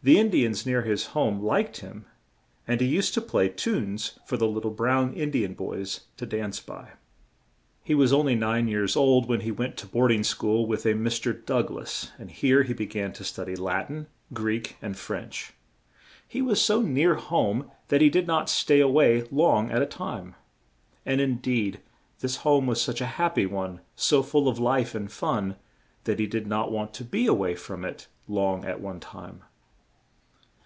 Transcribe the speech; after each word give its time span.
The 0.00 0.16
In 0.20 0.30
di 0.30 0.46
ans 0.46 0.64
near 0.64 0.82
his 0.82 1.06
home 1.06 1.40
liked 1.40 1.78
him, 1.78 2.06
and 2.68 2.80
he 2.80 2.86
used 2.86 3.14
to 3.14 3.20
play 3.20 3.48
tunes 3.48 4.20
for 4.24 4.36
the 4.36 4.46
lit 4.46 4.62
tle, 4.62 4.70
brown 4.70 5.12
In 5.12 5.32
di 5.32 5.44
an 5.44 5.54
boys 5.54 6.02
to 6.18 6.24
dance 6.24 6.60
by. 6.60 6.92
He 7.82 7.96
was 7.96 8.12
on 8.12 8.26
ly 8.26 8.34
nine 8.34 8.68
years 8.68 8.94
old 8.94 9.26
when 9.28 9.40
he 9.40 9.50
went 9.50 9.76
to 9.78 9.88
board 9.88 10.12
ing 10.12 10.22
school 10.22 10.66
with 10.66 10.86
a 10.86 10.94
Mr. 10.94 11.44
Doug 11.44 11.72
lass, 11.72 12.12
and 12.16 12.30
here 12.30 12.62
he 12.62 12.74
be 12.74 12.86
gan 12.86 13.12
to 13.14 13.24
stu 13.24 13.46
dy 13.46 13.56
Lat 13.56 13.90
in, 13.90 14.06
Greek 14.32 14.76
and 14.80 14.96
French. 14.96 15.54
He 16.28 16.40
was 16.42 16.62
so 16.62 16.80
near 16.80 17.16
home 17.16 17.68
that 17.88 18.00
he 18.00 18.08
did 18.08 18.28
not 18.28 18.48
stay 18.48 18.78
a 18.78 18.86
way 18.86 19.24
long 19.32 19.72
at 19.72 19.82
a 19.82 19.86
time; 19.86 20.36
and 21.04 21.20
in 21.20 21.38
deed, 21.38 21.80
this 22.20 22.36
home 22.46 22.68
was 22.68 22.80
such 22.80 23.00
a 23.00 23.06
hap 23.18 23.34
py 23.34 23.46
one, 23.46 23.80
so 23.96 24.22
full 24.22 24.46
of 24.48 24.60
life 24.60 24.94
and 24.94 25.10
fun, 25.10 25.56
that 26.04 26.20
he 26.20 26.28
did 26.28 26.46
not 26.46 26.70
want 26.70 26.94
to 26.94 27.04
be 27.04 27.26
a 27.26 27.34
way 27.34 27.56
from 27.56 27.84
it 27.84 28.06
long 28.28 28.64
at 28.64 28.80
one 28.80 29.00
time. 29.00 29.42